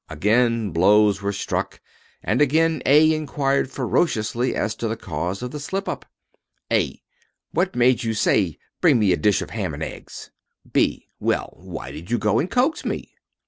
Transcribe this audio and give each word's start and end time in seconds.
Again 0.09 0.71
blows 0.71 1.21
were 1.21 1.31
struck 1.31 1.79
and 2.23 2.41
again 2.41 2.81
A 2.87 3.13
inquired 3.13 3.69
ferociously 3.69 4.55
as 4.55 4.73
to 4.77 4.87
the 4.87 4.97
cause 4.97 5.43
of 5.43 5.51
the 5.51 5.59
slip 5.59 5.87
up. 5.87 6.07
A 6.73 7.03
What 7.51 7.75
made 7.75 8.03
you 8.03 8.15
say, 8.15 8.57
"Bring 8.81 8.97
me 8.97 9.11
a 9.11 9.15
dish 9.15 9.43
of 9.43 9.51
ham 9.51 9.75
and 9.75 9.83
eggs?" 9.83 10.31
B 10.73 11.07
Well, 11.19 11.53
why 11.55 11.91
did 11.91 12.09
you 12.09 12.17
go 12.17 12.39
and 12.39 12.49
coax 12.49 12.83
me? 12.83 13.13